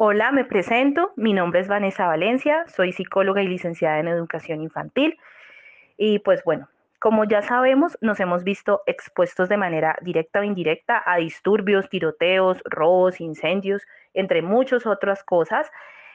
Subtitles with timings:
[0.00, 1.10] Hola, me presento.
[1.16, 5.18] Mi nombre es Vanessa Valencia, soy psicóloga y licenciada en educación infantil.
[5.96, 6.68] Y pues bueno,
[7.00, 12.62] como ya sabemos, nos hemos visto expuestos de manera directa o indirecta a disturbios, tiroteos,
[12.64, 13.82] robos, incendios,
[14.14, 15.68] entre muchas otras cosas,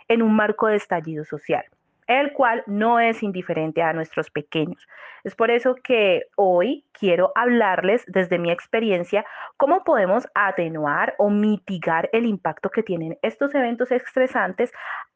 [0.07, 1.65] en un marco de estallido social
[2.07, 4.85] el cual no es indiferente a nuestros pequeños.
[5.23, 9.25] Es por eso que hoy quiero hablarles desde mi experiencia
[9.57, 14.71] cómo podemos atenuar o mitigar el impacto que tienen estos eventos estresantes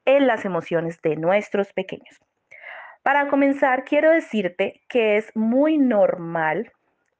[0.05, 2.21] en las emociones de nuestros pequeños.
[3.03, 6.71] Para comenzar, quiero decirte que es muy normal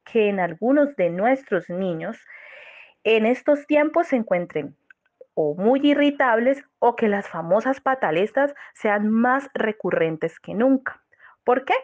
[0.05, 2.17] que en algunos de nuestros niños
[3.03, 4.75] en estos tiempos se encuentren
[5.40, 11.04] o muy irritables o que las famosas pataletas sean más recurrentes que nunca.
[11.44, 11.76] ¿Por qué?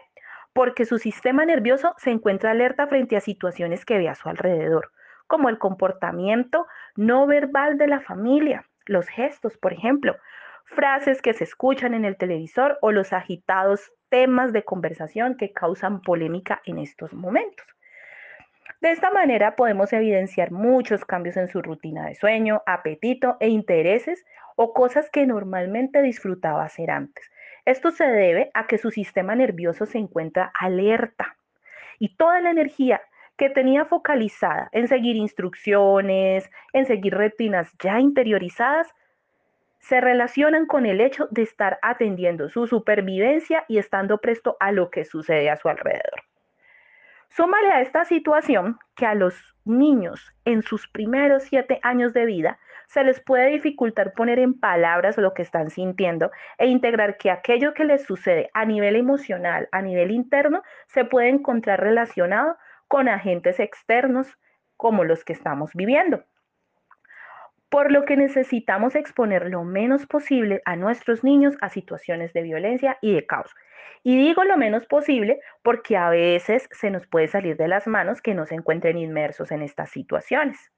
[0.52, 4.90] Porque su sistema nervioso se encuentra alerta frente a situaciones que ve a su alrededor,
[5.28, 10.16] como el comportamiento no verbal de la familia, los gestos, por ejemplo,
[10.64, 16.00] frases que se escuchan en el televisor o los agitados temas de conversación que causan
[16.00, 17.73] polémica en estos momentos.
[18.84, 24.26] De esta manera podemos evidenciar muchos cambios en su rutina de sueño, apetito e intereses
[24.56, 27.32] o cosas que normalmente disfrutaba hacer antes.
[27.64, 31.38] Esto se debe a que su sistema nervioso se encuentra alerta
[31.98, 33.00] y toda la energía
[33.38, 38.94] que tenía focalizada en seguir instrucciones, en seguir rutinas ya interiorizadas,
[39.78, 44.90] se relacionan con el hecho de estar atendiendo su supervivencia y estando presto a lo
[44.90, 46.33] que sucede a su alrededor.
[47.30, 52.58] Súmale a esta situación que a los niños en sus primeros siete años de vida
[52.86, 57.74] se les puede dificultar poner en palabras lo que están sintiendo e integrar que aquello
[57.74, 62.56] que les sucede a nivel emocional, a nivel interno, se puede encontrar relacionado
[62.88, 64.28] con agentes externos
[64.76, 66.22] como los que estamos viviendo.
[67.74, 72.98] Por lo que necesitamos exponer lo menos posible a nuestros niños a situaciones de violencia
[73.02, 73.52] y de caos.
[74.04, 78.22] Y digo lo menos posible porque a veces se nos puede salir de las manos
[78.22, 80.70] que no se encuentren inmersos en estas situaciones.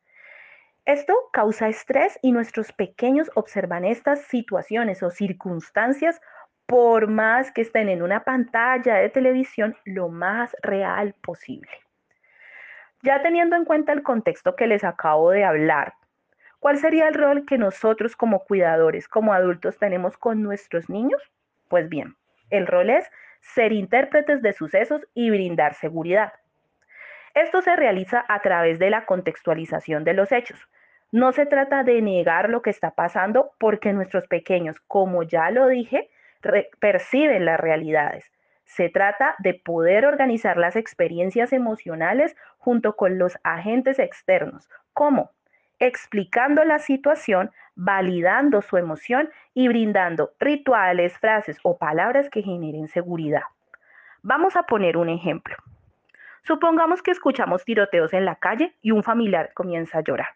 [0.87, 6.19] Esto causa estrés y nuestros pequeños observan estas situaciones o circunstancias
[6.65, 11.69] por más que estén en una pantalla de televisión lo más real posible.
[13.03, 15.93] Ya teniendo en cuenta el contexto que les acabo de hablar,
[16.67, 21.23] ¿cuál sería el rol que nosotros como cuidadores, como adultos tenemos con nuestros niños?
[21.69, 22.17] Pues bien,
[22.51, 23.09] el rol es
[23.41, 26.33] ser intérpretes de sucesos y brindar seguridad.
[27.35, 30.59] Esto se realiza a través de la contextualización de los hechos.
[31.13, 35.69] No se trata de negar lo que está pasando porque nuestros pequeños, como ya lo
[35.69, 36.11] dije,
[36.81, 38.33] perciben las realidades.
[38.65, 44.69] Se trata de poder organizar las experiencias emocionales junto con los agentes externos.
[44.93, 45.31] ¿Cómo?
[45.79, 53.43] Explicando la situación, validando su emoción y brindando rituales, frases o palabras que generen seguridad.
[54.23, 55.57] Vamos a poner un ejemplo.
[56.43, 60.29] Supongamos que escuchamos tiroteos en la calle y un familiar comienza a llorar.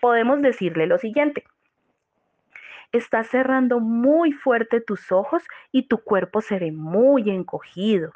[0.00, 1.44] Podemos decirle lo siguiente.
[2.92, 5.42] Estás cerrando muy fuerte tus ojos
[5.72, 8.12] y tu cuerpo se ve muy encogido.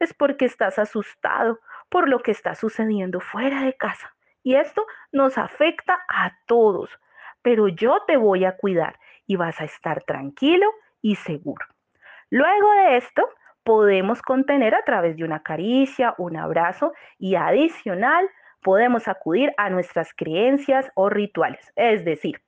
[0.00, 4.15] Es porque estás asustado por lo que está sucediendo fuera de casa.
[4.46, 6.88] Y esto nos afecta a todos,
[7.42, 8.96] pero yo te voy a cuidar
[9.26, 10.68] y vas a estar tranquilo
[11.02, 11.66] y seguro.
[12.30, 13.28] Luego de esto,
[13.64, 18.30] podemos contener a través de una caricia, un abrazo y adicional,
[18.62, 22.40] podemos acudir a nuestras creencias o rituales, es decir,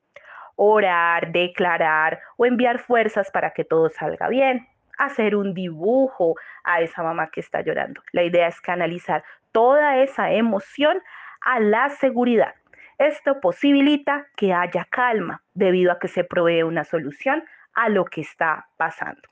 [0.54, 7.02] orar, declarar o enviar fuerzas para que todo salga bien, hacer un dibujo a esa
[7.02, 8.02] mamá que está llorando.
[8.12, 11.02] La idea es canalizar toda esa emoción
[11.40, 12.54] a la seguridad.
[12.98, 17.44] Esto posibilita que haya calma debido a que se provee una solución
[17.74, 19.22] a lo que está pasando.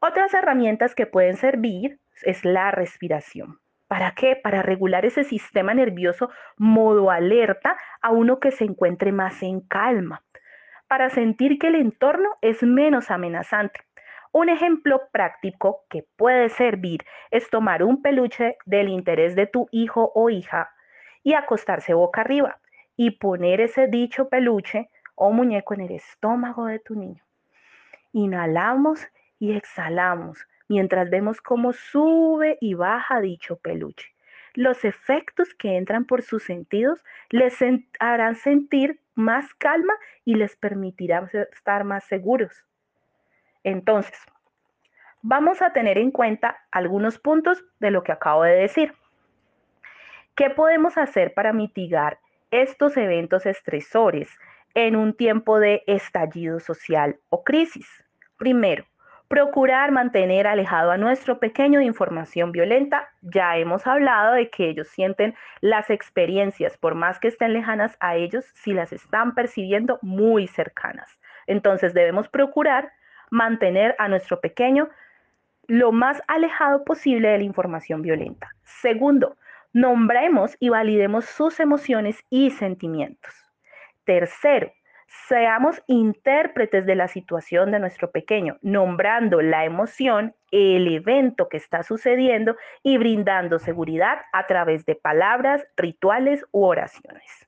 [0.00, 3.60] Otras herramientas que pueden servir es la respiración.
[3.88, 4.36] ¿Para qué?
[4.36, 10.22] Para regular ese sistema nervioso modo alerta a uno que se encuentre más en calma,
[10.88, 13.80] para sentir que el entorno es menos amenazante.
[14.36, 20.10] Un ejemplo práctico que puede servir es tomar un peluche del interés de tu hijo
[20.12, 20.72] o hija
[21.22, 22.58] y acostarse boca arriba
[22.96, 27.22] y poner ese dicho peluche o muñeco en el estómago de tu niño.
[28.12, 29.06] Inhalamos
[29.38, 34.16] y exhalamos mientras vemos cómo sube y baja dicho peluche.
[34.54, 37.56] Los efectos que entran por sus sentidos les
[38.00, 39.94] harán sentir más calma
[40.24, 42.64] y les permitirá estar más seguros.
[43.64, 44.18] Entonces,
[45.22, 48.92] vamos a tener en cuenta algunos puntos de lo que acabo de decir.
[50.36, 52.18] ¿Qué podemos hacer para mitigar
[52.50, 54.30] estos eventos estresores
[54.74, 57.88] en un tiempo de estallido social o crisis?
[58.36, 58.84] Primero,
[59.28, 63.08] procurar mantener alejado a nuestro pequeño de información violenta.
[63.22, 68.16] Ya hemos hablado de que ellos sienten las experiencias, por más que estén lejanas a
[68.16, 71.18] ellos, si las están percibiendo muy cercanas.
[71.46, 72.92] Entonces debemos procurar
[73.34, 74.88] mantener a nuestro pequeño
[75.66, 78.48] lo más alejado posible de la información violenta.
[78.62, 79.36] Segundo,
[79.72, 83.34] nombremos y validemos sus emociones y sentimientos.
[84.04, 84.72] Tercero,
[85.28, 91.82] seamos intérpretes de la situación de nuestro pequeño, nombrando la emoción, el evento que está
[91.82, 97.43] sucediendo y brindando seguridad a través de palabras, rituales u oraciones.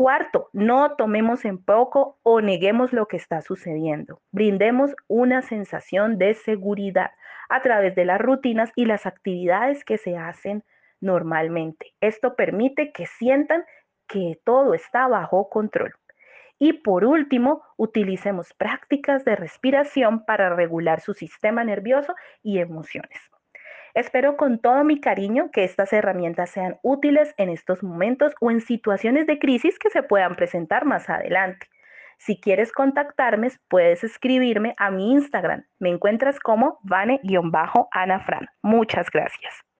[0.00, 4.22] Cuarto, no tomemos en poco o neguemos lo que está sucediendo.
[4.32, 7.10] Brindemos una sensación de seguridad
[7.50, 10.64] a través de las rutinas y las actividades que se hacen
[11.02, 11.92] normalmente.
[12.00, 13.66] Esto permite que sientan
[14.08, 15.92] que todo está bajo control.
[16.58, 23.20] Y por último, utilicemos prácticas de respiración para regular su sistema nervioso y emociones.
[23.94, 28.60] Espero con todo mi cariño que estas herramientas sean útiles en estos momentos o en
[28.60, 31.66] situaciones de crisis que se puedan presentar más adelante.
[32.18, 35.64] Si quieres contactarme, puedes escribirme a mi Instagram.
[35.78, 38.48] Me encuentras como vane-anafran.
[38.62, 39.64] Muchas gracias.